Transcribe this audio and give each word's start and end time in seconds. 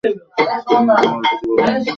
কেন, 0.03 0.15
তোমার 0.67 0.97
কি 1.01 1.17
কিছু 1.23 1.45
বলার 1.49 1.69
আছে? 1.71 1.89